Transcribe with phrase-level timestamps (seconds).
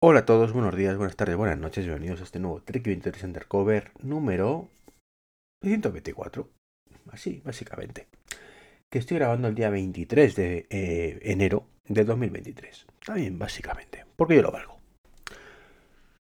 [0.00, 3.24] Hola a todos, buenos días, buenas tardes, buenas noches, bienvenidos a este nuevo Trek 23
[3.24, 4.68] Undercover número
[5.60, 6.48] 124.
[7.10, 8.06] Así, básicamente.
[8.88, 12.86] Que estoy grabando el día 23 de eh, enero de 2023.
[13.04, 14.78] También, básicamente, porque yo lo valgo.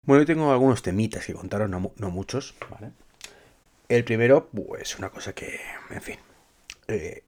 [0.05, 2.93] Bueno, hoy tengo algunos temitas que contaron, no, muchos, ¿vale?
[3.89, 5.59] El primero, pues una cosa que,
[5.91, 6.19] en fin.
[6.87, 7.25] Eh,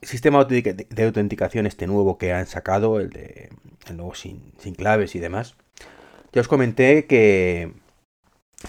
[0.00, 3.50] sistema de autenticación este nuevo que han sacado, el de
[3.86, 5.56] el nuevo sin, sin claves y demás
[6.34, 7.70] ya os comenté que,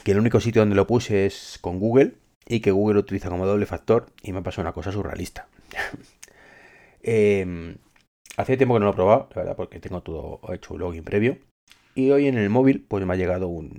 [0.06, 2.14] el único sitio donde lo puse es con Google
[2.48, 5.48] y que Google lo utiliza como doble factor y me ha pasado una cosa surrealista.
[7.08, 7.78] Em,
[8.36, 11.04] hace tiempo que no lo he probado, la verdad, porque tengo todo hecho un login
[11.04, 11.38] previo.
[11.94, 13.70] Y hoy en el móvil pues me ha llegado una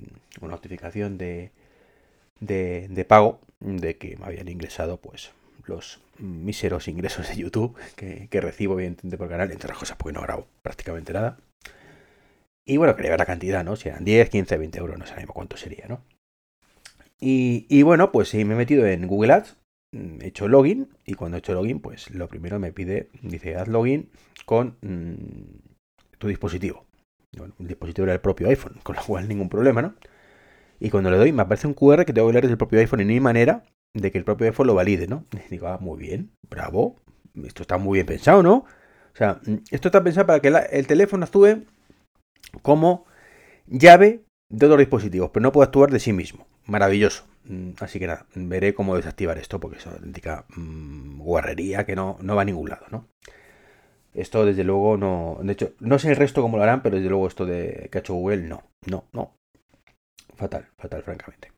[0.41, 1.51] notificación de,
[3.09, 5.33] pago de que me habían ingresado pues
[5.65, 10.23] los míseros ingresos de YouTube que, recibo evidentemente por canal, entre otras cosas porque no
[10.23, 11.37] grabo prácticamente nada.
[12.67, 13.77] Y bueno, quería ver la cantidad, ¿no?
[13.77, 16.03] Si eran 10, 15, 20 euros, no sé cuánto sería, ¿no?
[17.19, 19.57] Y, bueno, pues sí, me he metido en Google Ads,
[19.93, 23.57] mm, he hecho login y cuando he hecho login, pues lo primero me pide, dice,
[23.57, 24.11] haz login
[24.45, 26.85] con mm, tu dispositivo.
[27.37, 29.95] Bueno, el dispositivo era el propio iPhone, con lo cual ningún problema, ¿no?
[30.79, 32.81] Y cuando le doy, me aparece un QR que tengo que leer desde el propio
[32.81, 35.25] iPhone y no hay manera de que el propio iPhone lo valide, ¿no?
[35.47, 36.97] Y digo, ah, muy bien, bravo,
[37.45, 38.57] esto está muy bien pensado, ¿no?
[38.57, 41.65] O sea, mm, esto está pensado para que el teléfono actúe
[42.63, 43.07] como
[43.67, 46.47] llave de otros dispositivos, pero no puede actuar de sí mismo.
[46.67, 47.25] Maravilloso.
[47.45, 52.19] Mm, así que nada, veré cómo desactivar esto porque es auténtica mm, guarrería que no,
[52.21, 53.07] no va a ningún lado, ¿no?
[54.15, 55.39] Esto desde luego no.
[55.43, 57.99] De hecho, no sé el resto cómo lo harán, pero desde luego esto de que
[57.99, 59.37] ha hecho Google, no, no, no.
[60.37, 61.53] Fatal, fatal, francamente.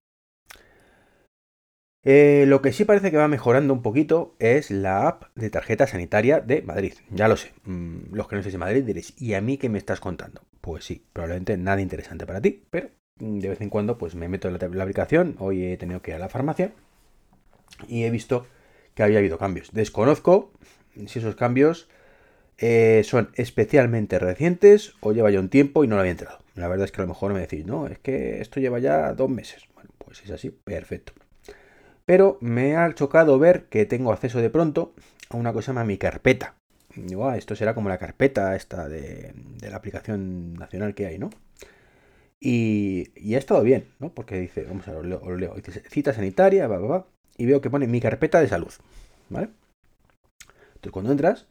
[2.04, 5.86] Eh, lo que sí parece que va mejorando un poquito es la app de tarjeta
[5.86, 6.94] sanitaria de Madrid.
[7.10, 7.52] Ya lo sé.
[7.64, 10.42] Mm, los que no estéis de Madrid diréis, ¿y a mí qué me estás contando?
[10.68, 14.48] Pues sí, probablemente nada interesante para ti, pero de vez en cuando pues me meto
[14.48, 15.34] en la, aplicación.
[15.38, 16.72] Hoy he tenido que ir a la farmacia
[17.88, 18.46] y he visto
[18.94, 19.72] que había habido cambios.
[19.72, 20.52] Desconozco
[21.06, 21.88] si esos cambios
[22.58, 26.40] eh, son especialmente recientes o lleva ya un tiempo y no lo había entrado.
[26.54, 29.14] La verdad es que a lo mejor me decís, no, es que esto lleva ya
[29.14, 29.62] dos meses.
[29.74, 31.14] Bueno, pues es así, perfecto.
[32.04, 34.92] Pero me ha chocado ver que tengo acceso de pronto
[35.30, 36.57] a una cosa llama mi carpeta.
[37.36, 41.30] Esto será como la carpeta esta de, la aplicación nacional que hay, ¿no?
[42.40, 44.14] Y, y, ha estado bien, ¿no?
[44.14, 47.06] Porque dice, vamos a lo leo, dice cita sanitaria, va, va, va,
[47.36, 48.72] y veo que pone mi carpeta de salud,
[49.28, 49.48] ¿vale?
[50.68, 51.46] Entonces cuando entras,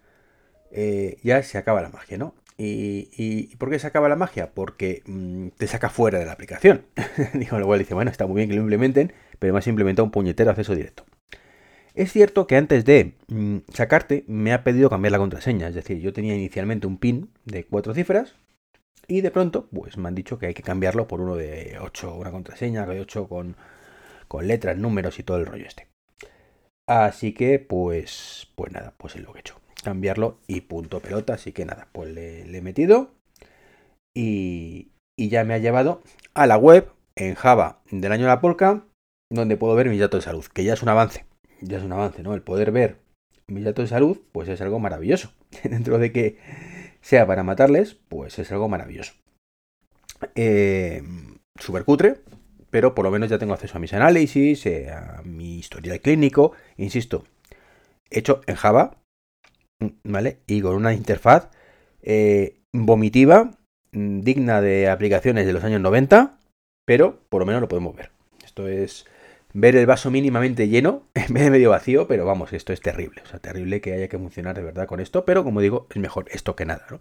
[0.72, 2.36] eh, ya se acaba la magia, ¿no?
[2.58, 4.52] ¿Y, por qué se acaba la magia?
[4.54, 6.86] Porque mm, te saca fuera de la aplicación.
[7.34, 10.06] Digo, lo cual dice, bueno, está muy bien que lo implementen, pero me has implementado
[10.06, 11.06] un puñetero acceso directo.
[11.98, 15.98] Es cierto que antes de mm, sacarte me ha pedido cambiar la contraseña, es decir,
[15.98, 18.36] yo tenía inicialmente un PIN de cuatro cifras
[19.08, 22.14] y de pronto pues me han dicho que hay que cambiarlo por uno de 8,
[22.14, 23.56] una contraseña de 8 con,
[24.28, 25.88] con letras, números y todo el rollo este.
[26.88, 31.34] Así que pues, pues nada, pues es lo que he hecho, cambiarlo y punto pelota,
[31.34, 33.10] así que nada, pues le, he metido
[34.16, 36.04] y, y ya me ha llevado
[36.36, 38.86] a la web en Java del año de la polka
[39.32, 41.26] donde puedo ver mis datos de salud, que ya es un avance,
[41.62, 42.34] ya es un avance, ¿no?
[42.34, 42.98] El poder ver
[43.48, 45.32] mis datos de salud, pues es algo maravilloso.
[45.64, 46.38] Dentro de que
[47.02, 49.14] sea para matarles, pues es algo maravilloso.
[50.36, 51.04] Eh,
[51.60, 52.22] Súper cutre,
[52.70, 56.54] pero por lo menos ya tengo acceso a mis análisis, eh, a mi historial clínico,
[56.78, 57.26] insisto,
[58.10, 58.98] hecho en Java,
[60.04, 60.40] ¿vale?
[60.48, 61.50] Y con una interfaz
[62.02, 63.52] eh, vomitiva,
[63.92, 66.38] mm, digna de aplicaciones de los años 90,
[66.86, 68.12] pero por lo menos lo podemos ver.
[68.46, 69.06] Esto es
[69.60, 73.24] ver el vaso mínimamente lleno en vez de medio vacío, pero vamos, esto es terrible.
[73.24, 75.98] O sea, terrible que haya que funcionar de verdad con esto, pero como digo, es
[75.98, 77.00] mejor esto que nada, ¿no?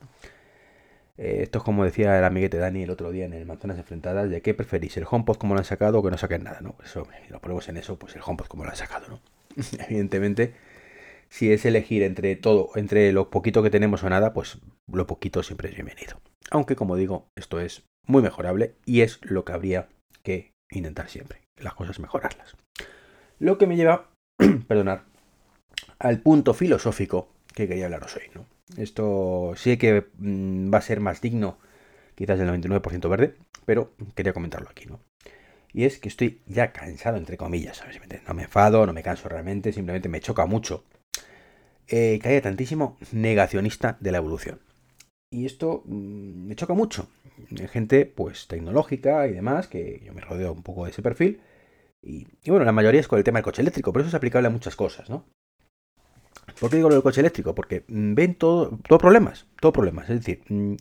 [1.18, 4.30] Eh, esto es como decía el amiguete Dani el otro día en el Manzanas Enfrentadas,
[4.30, 6.76] de qué preferís, el HomePod como lo han sacado o que no saquen nada, ¿no?
[6.82, 9.20] Eso, si lo ponemos en eso, pues el HomePod como lo han sacado, ¿no?
[9.88, 10.54] Evidentemente,
[11.28, 14.58] si es elegir entre todo, entre lo poquito que tenemos o nada, pues
[14.90, 16.20] lo poquito siempre es bienvenido.
[16.50, 19.88] Aunque como digo, esto es muy mejorable y es lo que habría
[20.22, 22.56] que intentar siempre las cosas mejorarlas.
[23.38, 24.10] Lo que me lleva,
[24.68, 25.04] perdonar,
[25.98, 28.24] al punto filosófico que quería hablaros hoy.
[28.34, 28.46] ¿no?
[28.76, 31.58] Esto sí que mm, va a ser más digno,
[32.14, 35.00] quizás del 99% verde, pero quería comentarlo aquí, ¿no?
[35.72, 38.00] Y es que estoy ya cansado, entre comillas, ¿sabes?
[38.26, 40.84] No me enfado, no me canso realmente, simplemente me choca mucho
[41.88, 44.60] eh, que haya tantísimo negacionista de la evolución.
[45.36, 47.08] Y esto mm, me choca mucho.
[47.70, 51.42] Gente, pues, tecnológica y demás, que yo me rodeo un poco de ese perfil.
[52.02, 54.48] Y, bueno, la mayoría es con el tema del coche eléctrico, pero eso es aplicable
[54.48, 55.26] a muchas cosas, ¿no?
[56.58, 57.54] ¿Por qué digo lo del coche eléctrico?
[57.54, 60.08] Porque mm, ven todo, todo problemas, todo problemas.
[60.08, 60.76] Es decir, mm,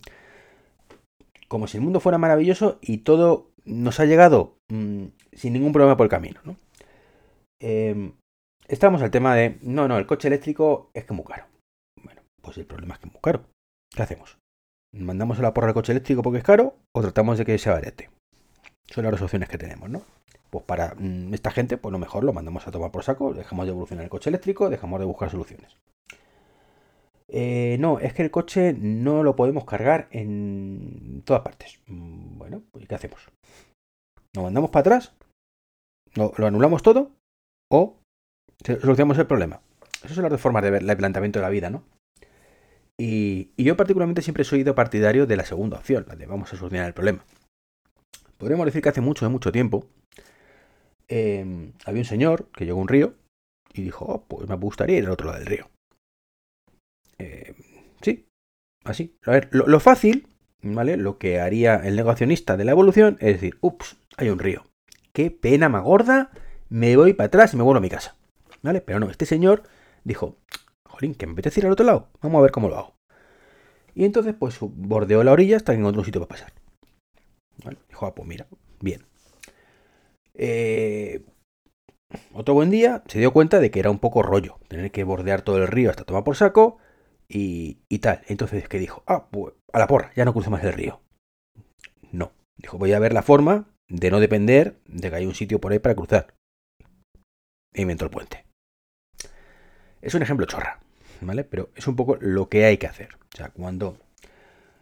[1.48, 6.06] como si el mundo fuera maravilloso y todo nos ha llegado sin ningún problema por
[6.06, 6.56] el camino, ¿no?
[7.60, 8.12] Em,
[8.68, 11.44] estamos al tema de, no, no, el coche eléctrico es que es muy caro.
[12.02, 13.44] Bueno, pues el problema es que es muy caro.
[13.94, 14.38] ¿Qué hacemos?
[14.98, 17.70] ¿Mandamos a la porra el coche eléctrico porque es caro o tratamos de que se
[17.70, 18.10] barete?
[18.86, 20.02] Son las dos opciones que tenemos, ¿no?
[20.50, 23.66] Pues para mm, esta gente, pues lo mejor lo mandamos a tomar por saco, dejamos
[23.66, 25.76] de evolucionar el coche eléctrico, dejamos de buscar soluciones.
[27.28, 31.80] Eh, no, es que el coche no lo podemos cargar en todas partes.
[31.86, 33.28] Mm, bueno, pues ¿qué hacemos?
[34.34, 35.14] ¿Lo mandamos para atrás?
[36.14, 37.10] ¿Lo, anulamos todo?
[37.70, 37.98] ¿O
[38.64, 39.60] solucionamos el problema?
[40.02, 41.82] Esas son las dos formas de ver el planteamiento de la vida, ¿no?
[42.98, 46.56] Y, yo particularmente siempre he sido partidario de la segunda opción, la de vamos a
[46.56, 47.24] solucionar el problema.
[48.38, 49.86] Podríamos decir que hace mucho, mucho tiempo,
[51.08, 53.14] em, había un señor que llegó a un río
[53.72, 55.70] y dijo, oh, pues me gustaría ir al otro lado del río.
[57.18, 57.54] Eh,
[58.02, 58.26] sí,
[58.84, 59.16] así.
[59.24, 60.28] A ver, lo, fácil,
[60.62, 60.96] ¿vale?
[60.96, 64.64] Lo que haría el negacionista de la evolución es decir, ups, hay un río.
[65.12, 66.30] Qué pena más gorda,
[66.68, 68.16] me voy para atrás y me vuelvo a mi casa.
[68.62, 68.80] ¿Vale?
[68.80, 69.62] Pero no, este señor
[70.04, 70.36] dijo,
[70.96, 72.96] jolín, que me apetece ir al otro lado, vamos a ver cómo lo hago.
[73.94, 76.52] Y entonces, pues bordeó la orilla hasta que encontró un sitio para pasar.
[77.88, 78.46] Dijo, ah, pues mira,
[78.80, 79.02] bien.
[80.34, 81.24] Eh,
[82.32, 85.42] otro buen día se dio cuenta de que era un poco rollo tener que bordear
[85.42, 86.78] todo el río hasta tomar por saco
[87.28, 88.22] y, tal.
[88.28, 89.02] Entonces, ¿qué dijo?
[89.06, 91.00] Ah, pues a la porra, ya no cruzo más el río.
[92.12, 92.32] No.
[92.56, 95.72] Dijo, voy a ver la forma de no depender de que hay un sitio por
[95.72, 96.34] ahí para cruzar.
[97.72, 98.44] E inventó el puente.
[100.00, 100.80] Es un ejemplo chorra,
[101.20, 101.44] ¿vale?
[101.44, 103.08] Pero es un poco lo que hay que hacer.
[103.34, 103.96] O sea, cuando...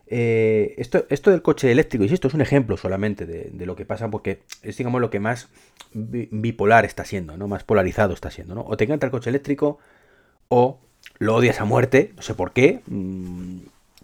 [0.07, 3.87] Eh, esto, esto del coche eléctrico, esto es un ejemplo solamente de, de, lo que
[3.87, 5.49] pasa, porque es, digamos, lo que más
[5.95, 7.49] bipolar está siendo, ¿no?
[7.49, 8.65] Más polarizado está siendo, ¿no?
[8.69, 9.79] O te encanta el coche eléctrico,
[10.49, 10.79] o
[11.19, 13.61] lo odias a muerte, no sé por qué, mm,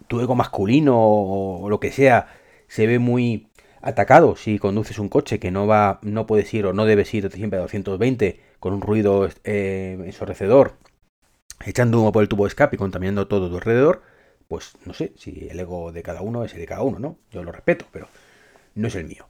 [0.07, 2.27] tu ego masculino o lo que sea
[2.67, 3.47] se ve muy
[3.81, 7.29] atacado si conduces un coche que no va, no puedes ir o no debes ir
[7.31, 10.75] siempre a 220 con un ruido eh, ensorrecedor,
[11.67, 14.01] echando humo por el tubo de escape y contaminando todo tu alrededor,
[14.47, 17.17] pues no sé si el ego de cada uno es el de cada uno, ¿no?
[17.31, 18.07] Yo lo respeto, pero
[18.75, 19.25] no es el mío.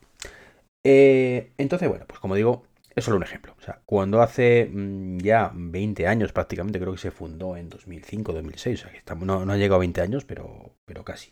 [0.84, 2.64] Eh, entonces, bueno, pues como digo,
[2.96, 3.56] es solo un ejemplo.
[3.58, 8.34] O sea, cuando hace mm, ya 20 años prácticamente, creo que se fundó en 2005,
[8.34, 11.32] 2006, o sea, que no, ha llegado a 20 años, pero, pero casi.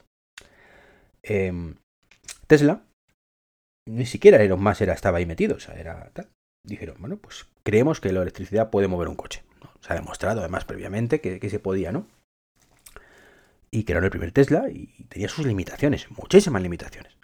[1.23, 1.75] Em,
[2.47, 2.83] Tesla,
[3.87, 6.29] ni siquiera Elon Musk era, estaba ahí metido, o sea, era tal.
[6.65, 9.43] Dijeron, bueno, pues creemos que la electricidad puede mover un coche.
[9.81, 12.07] Se ha demostrado además previamente que, que se podía, ¿no?
[13.71, 17.15] Y crearon el primer Tesla y tenía sus limitaciones, muchísimas limitaciones.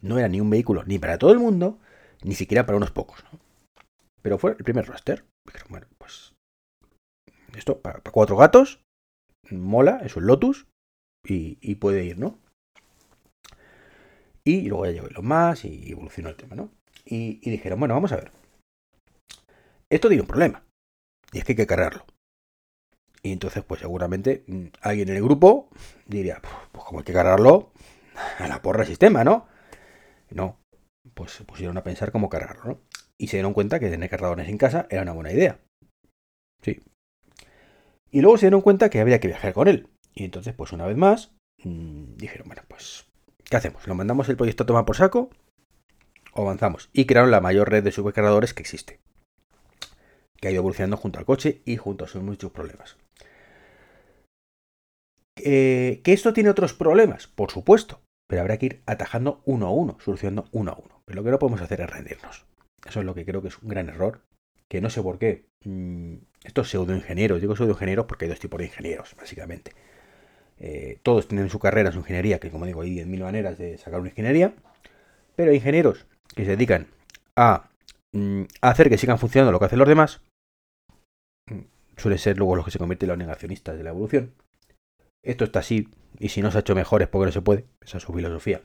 [0.00, 1.78] No era ni un vehículo ni para todo el mundo,
[2.22, 3.24] ni siquiera para unos pocos.
[3.32, 3.38] ¿no?
[4.22, 5.24] Pero fue el primer raster.
[5.46, 6.34] Dijeron, bueno, pues
[7.56, 8.80] esto para, cuatro gatos,
[9.50, 10.66] mola, es un Lotus
[11.24, 12.38] y, puede ir, ¿no?
[14.44, 16.70] Y luego ya llegó los más y evolucionó el tema, ¿no?
[17.04, 18.30] Y, dijeron, bueno, vamos a ver.
[19.90, 20.62] Esto tiene un problema.
[21.32, 22.06] Y es que hay que cargarlo.
[23.22, 25.68] Y entonces, pues seguramente mm, alguien en el grupo
[26.06, 26.40] diría,
[26.72, 27.72] pues como hay que cargarlo,
[28.38, 29.46] a la porra sistema, ¿no?
[30.30, 30.58] No,
[31.14, 32.80] pues se pusieron a pensar cómo cargarlo, ¿no?
[33.18, 35.58] y se dieron cuenta que tener cargadores en casa era una buena idea.
[36.62, 36.80] Sí.
[38.10, 39.88] Y luego se dieron cuenta que había que viajar con él.
[40.14, 41.32] Y entonces, pues una vez más,
[41.64, 43.06] mmm, dijeron, bueno, pues,
[43.44, 43.86] ¿qué hacemos?
[43.86, 45.30] ¿Lo mandamos el proyecto a tomar por saco?
[46.32, 46.88] ¿O avanzamos?
[46.92, 49.00] Y crearon la mayor red de supercargadores que existe.
[50.40, 52.96] Que ha ido evolucionando junto al coche y junto a sus muchos problemas.
[55.36, 57.26] ¿Que esto tiene otros problemas?
[57.28, 58.00] Por supuesto.
[58.28, 61.02] Pero habrá que ir atajando uno a uno, solucionando uno a uno.
[61.06, 62.44] Pero lo que no podemos hacer es rendirnos.
[62.86, 64.20] Eso es lo que creo que es un gran error.
[64.68, 65.46] Que no sé por qué.
[65.64, 69.72] Mm, estos pseudoingenieros, digo pseudoingenieros porque hay dos tipos de ingenieros, básicamente.
[70.58, 74.00] Eh, todos tienen su carrera, su ingeniería, que como digo, hay 10.000 maneras de sacar
[74.00, 74.54] una ingeniería.
[75.34, 76.88] Pero hay ingenieros que se dedican
[77.34, 77.70] a,
[78.12, 80.20] mm, hacer que sigan funcionando lo que hacen los demás.
[81.96, 84.34] Suele ser luego los que se convierten en los negacionistas de la evolución.
[85.24, 85.88] Esto está así,
[86.18, 87.64] y si no se ha hecho mejor es porque no se puede.
[87.80, 88.62] Esa es su filosofía.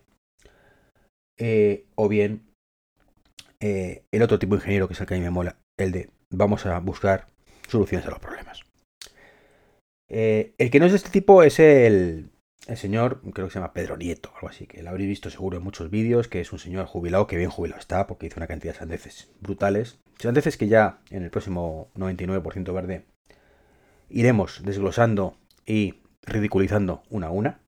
[1.40, 2.54] Eh, o bien
[3.60, 5.92] eh, el otro tipo de ingeniero que es el que a mí me mola, el
[5.92, 7.28] de vamos a buscar
[7.68, 8.62] soluciones a los problemas.
[10.10, 12.30] Eh, el que no es de este tipo es el,
[12.76, 15.64] señor, creo que se llama Pedro Nieto, algo así, que lo habréis visto seguro en
[15.64, 18.74] muchos vídeos, que es un señor jubilado, que bien jubilado está, porque hizo una cantidad
[18.74, 20.00] de sandeces brutales.
[20.18, 23.06] Sandeces que ya en el próximo 99% verde
[24.10, 27.60] iremos desglosando y ridiculizando una a una.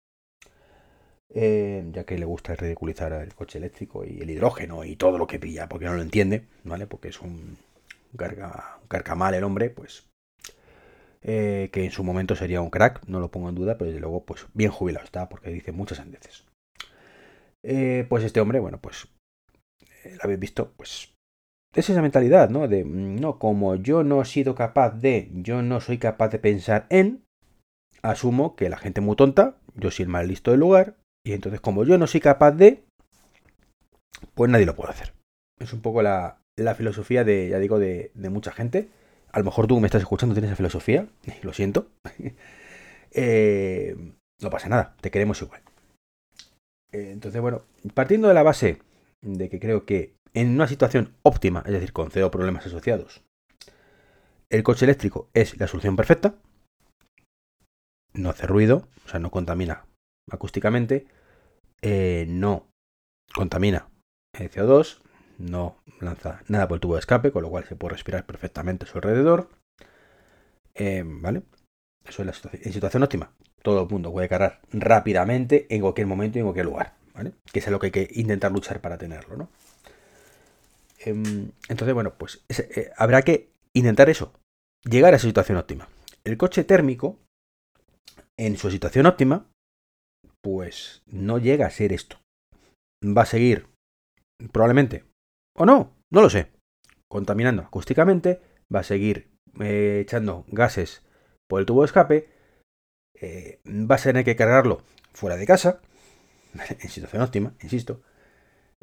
[1.37, 5.27] Eh, ya que le gusta ridiculizar el coche eléctrico y el hidrógeno y todo lo
[5.27, 6.87] que pilla, porque no lo entiende, ¿vale?
[6.87, 7.57] Porque es un,
[8.15, 10.07] carga, un carcamal el hombre, pues
[11.23, 13.99] eh, que en su momento sería un crack, no lo pongo en duda, pero desde
[13.99, 16.45] luego, pues bien jubilado está, porque dice muchas andeces.
[17.63, 19.07] Eh, pues este hombre, bueno, pues
[20.05, 21.14] lo habéis visto, pues
[21.75, 22.67] es esa mentalidad, ¿no?
[22.67, 26.39] De, mm, no, como yo no he sido capaz de, yo no soy capaz de
[26.39, 27.23] pensar en,
[28.01, 31.33] asumo que la gente es muy tonta, yo soy el más listo del lugar, y
[31.33, 32.83] entonces como yo no soy capaz de,
[34.33, 35.13] pues nadie lo puede hacer.
[35.59, 36.39] Es un poco la,
[36.75, 38.89] filosofía de, ya digo, de, mucha gente.
[39.31, 41.07] A lo mejor tú me estás escuchando tienes esa filosofía,
[41.43, 41.87] lo siento.
[43.17, 43.95] Eh,
[44.41, 45.61] no pasa nada, te queremos igual.
[46.91, 47.61] Eh, entonces, bueno,
[47.93, 48.79] partiendo de la base
[49.21, 53.23] de que creo que en una situación óptima, es decir, con cero problemas asociados,
[54.49, 56.35] el coche eléctrico es la solución perfecta.
[58.13, 59.85] No hace ruido, o sea, no contamina
[60.31, 61.07] acústicamente,
[61.81, 62.67] eh, no
[63.33, 63.89] contamina
[64.33, 65.01] CO2,
[65.37, 68.85] no lanza nada por el tubo de escape, con lo cual se puede respirar perfectamente
[68.85, 69.49] a su alrededor.
[70.75, 71.43] Eh, ¿Vale?
[72.05, 72.61] Eso es la situación.
[72.65, 76.65] En situación óptima, todo el mundo puede cargar rápidamente en cualquier momento y en cualquier
[76.65, 76.93] lugar.
[77.13, 77.33] ¿vale?
[77.51, 79.49] Que es lo que hay que intentar luchar para tenerlo, ¿no?
[81.05, 84.33] Em, entonces, bueno, pues eh, habrá que intentar eso,
[84.83, 85.87] llegar a esa situación óptima.
[86.23, 87.19] El coche térmico,
[88.37, 89.47] en su situación óptima,
[90.41, 92.17] pues no llega a ser esto.
[93.05, 93.67] Va a seguir,
[94.51, 95.05] probablemente,
[95.55, 96.51] o no, no lo sé,
[97.07, 98.41] contaminando acústicamente,
[98.73, 101.03] va a seguir eh, echando gases
[101.47, 102.29] por el tubo de escape,
[103.21, 104.81] eh, va a tener que cargarlo
[105.13, 105.81] fuera de casa,
[106.79, 108.01] en situación óptima, insisto,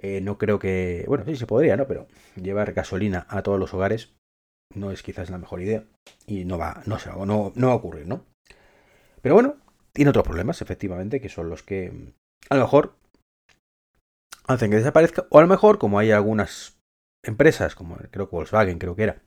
[0.02, 1.04] eh, no creo que.
[1.08, 1.86] Bueno, sí se podría, ¿no?
[1.86, 4.12] Pero llevar gasolina a todos los hogares
[4.74, 5.84] no es quizás la mejor idea.
[6.26, 8.24] Y no va, no, se, no, no va a ocurrir, ¿no?
[9.22, 9.56] Pero bueno,
[9.92, 12.12] tiene otros problemas, efectivamente, que son los que
[12.50, 12.96] a lo mejor
[14.46, 15.26] hacen que desaparezca.
[15.30, 16.76] O a lo mejor, como hay algunas
[17.24, 19.22] empresas, como creo que Volkswagen, creo que era,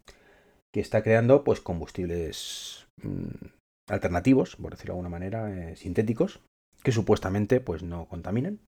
[0.73, 3.47] que está creando pues combustibles mm,
[3.87, 6.41] alternativos, por decirlo de alguna manera, eh, sintéticos,
[6.83, 8.59] que supuestamente pues no contaminan.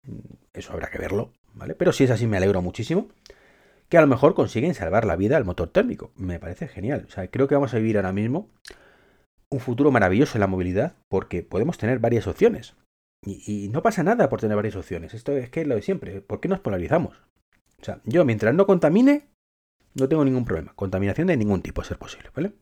[0.53, 1.33] Eso habrá que verlo,
[1.77, 3.07] Pero si es así me alegro muchísimo.
[3.89, 6.11] Que a lo mejor consiguen salvar la vida al motor térmico.
[6.15, 7.05] Me parece genial.
[7.07, 8.49] O sea, creo que vamos a vivir ahora mismo
[9.49, 12.75] un futuro maravilloso en la movilidad porque podemos tener varias opciones.
[13.25, 15.13] Y, no pasa nada por tener varias opciones.
[15.13, 16.21] Esto es que es lo de siempre.
[16.21, 17.17] ¿Por qué nos polarizamos?
[17.81, 19.27] O sea, yo mientras no contamine,
[19.95, 20.73] no tengo ningún problema.
[20.75, 22.53] Contaminación de ningún tipo, a ser posible, ¿vale?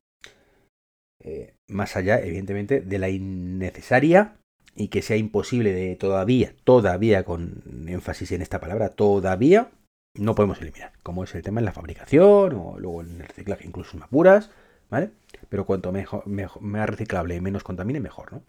[1.23, 4.37] Eh, más allá, evidentemente, de la innecesaria
[4.75, 9.71] y que sea imposible de todavía, todavía con énfasis en esta palabra, todavía
[10.15, 13.67] no podemos eliminar, como es el tema en la fabricación o luego en el reciclaje,
[13.67, 14.49] incluso en apuras,
[14.89, 15.11] ¿vale?
[15.49, 18.43] Pero cuanto mejor, más reciclable y menos contamine, mejor, ¿no?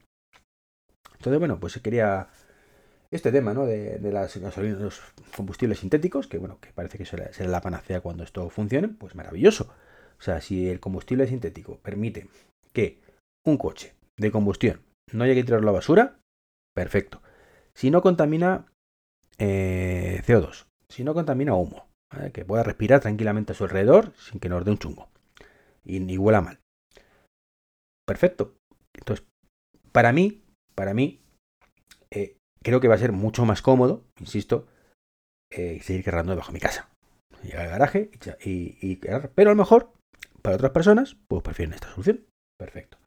[1.14, 2.28] Entonces, bueno, pues quería
[3.10, 3.66] este tema, ¿no?
[3.66, 5.00] De, las gasolinas, los
[5.34, 9.14] combustibles sintéticos, que bueno, que parece que será, será la panacea cuando esto funcione, pues
[9.14, 9.72] maravilloso.
[10.18, 12.28] O sea, si el combustible sintético permite
[12.72, 13.00] que
[13.44, 14.80] un coche de combustión
[15.12, 16.18] no hay que tirar la basura,
[16.74, 17.22] perfecto.
[17.74, 18.66] Si no contamina
[19.38, 21.88] eh, CO2, si no contamina humo,
[22.32, 25.08] que pueda respirar tranquilamente a su alrededor sin que nos dé un chungo
[25.84, 26.58] y ni huela mal.
[28.06, 28.56] Perfecto.
[28.94, 29.26] Entonces,
[29.92, 30.42] para mí,
[30.74, 31.20] para mí,
[32.10, 34.66] eh, creo que va a ser mucho más cómodo, insisto,
[35.50, 36.88] eh, seguir cargando debajo de mi casa.
[37.42, 38.10] Llegar al garaje
[38.44, 39.92] y, y, Pero a lo mejor,
[40.42, 42.24] para otras personas, pues prefieren esta solución.
[42.58, 42.98] Perfecto.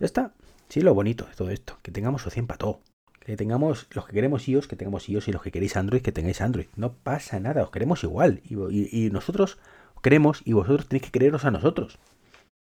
[0.00, 0.34] Ya está.
[0.74, 2.80] Sí, lo bonito de todo esto, que tengamos opción para todo.
[3.20, 6.10] Que tengamos los que queremos iOS, que tengamos iOS y los que queréis Android, que
[6.10, 6.66] tengáis Android.
[6.74, 8.40] No pasa nada, os queremos igual.
[8.42, 9.58] Y, nosotros
[9.94, 12.00] os queremos y vosotros tenéis que creeros a nosotros.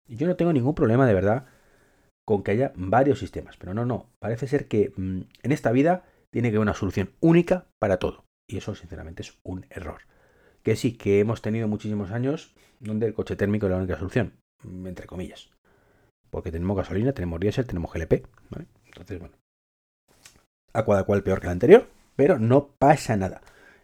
[0.08, 1.48] Y yo no tengo ningún problema de verdad
[2.28, 3.58] con que haya varios sistemas.
[3.58, 4.12] Pero no, no.
[4.20, 8.26] Parece ser que mm, en esta vida tiene que haber una solución única para todo.
[8.48, 10.02] Y eso, sinceramente, es un error.
[10.62, 14.36] Que sí, que hemos tenido muchísimos años donde el coche térmico es la única solución.
[14.64, 15.55] Entre comillas
[16.36, 18.26] porque tenemos gasolina, tenemos diésel, tenemos GLP.
[18.88, 19.36] Entonces, bueno,
[20.74, 21.88] a cual cual peor que la anterior,
[22.18, 23.42] pero no pasa nada.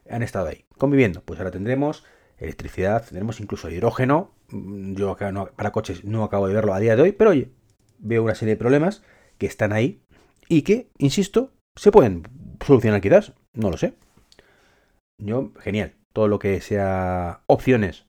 [0.09, 1.21] Han estado ahí conviviendo.
[1.21, 2.03] Pues ahora tendremos
[2.37, 4.31] electricidad, tendremos incluso hidrógeno.
[4.49, 5.15] Mm, yo
[5.55, 7.53] para coches no acabo de verlo a día de hoy, pero oye,
[7.99, 9.01] veo una serie de problemas
[9.37, 10.03] que están ahí
[10.49, 12.23] y que, insisto, se pueden
[12.65, 13.31] solucionar quizás.
[13.53, 13.93] No lo sé.
[15.17, 15.93] Yo, genial.
[16.11, 18.07] Todo lo que sea opciones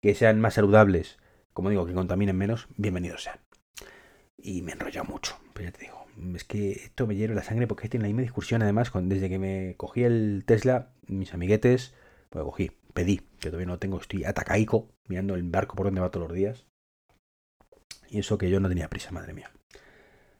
[0.00, 1.18] que sean más saludables,
[1.52, 3.43] como digo, que contaminen menos, bienvenidos sean
[4.36, 5.36] y me enrolla mucho.
[5.52, 8.22] Pero ya te digo, es que esto me hierve la sangre porque tiene la misma
[8.22, 11.94] discusión además desde que me cogí el Tesla, mis amiguetes,
[12.30, 16.10] pues cogí, pedí, que todavía no tengo, estoy atacaico, mirando el barco por donde va
[16.10, 16.66] todos los días.
[18.10, 19.50] Y eso que yo no tenía prisa, madre mía.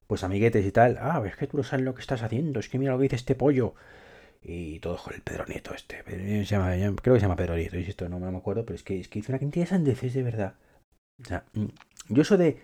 [0.07, 2.69] Pues amiguetes y tal, ah, es que tú no sabes lo que estás haciendo, es
[2.69, 3.75] que mira lo que dice este pollo.
[4.43, 6.05] Y todo con el Pedro Nieto este.
[6.05, 9.01] Se llama, creo que se llama Pedro Nieto, insisto, no me acuerdo, pero es que,
[9.01, 10.55] es que hizo una cantidad de sandeces de verdad.
[11.23, 11.67] O sea, mm,
[12.11, 12.59] yo eso de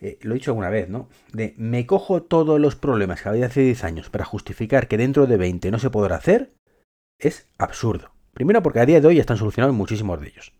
[0.00, 1.08] eh, lo he dicho alguna vez, ¿no?
[1.32, 5.26] De me cojo todos los problemas que había hace 10 años para justificar que dentro
[5.26, 6.54] de 20 no se podrá hacer,
[7.18, 8.12] es absurdo.
[8.32, 10.52] Primero porque a día de hoy están solucionados muchísimos de ellos.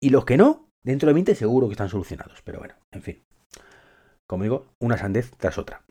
[0.00, 2.42] Y los que no, dentro de 20 seguro que están solucionados.
[2.42, 3.24] Pero bueno, en fin.
[4.26, 5.82] Como digo, una sandez tras otra.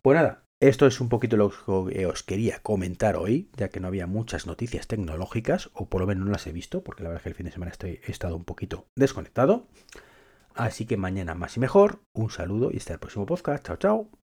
[0.00, 1.50] Pues nada, esto es un poquito lo
[1.86, 6.06] que os quería comentar hoy, ya que no había muchas noticias tecnológicas, o por lo
[6.06, 8.00] menos no las he visto, porque la verdad es que el fin de semana estoy,
[8.04, 9.66] he estado un poquito desconectado.
[10.58, 12.02] Así que mañana más y mejor.
[12.12, 13.64] Un saludo y hasta el próximo podcast.
[13.64, 14.17] Chao, chao.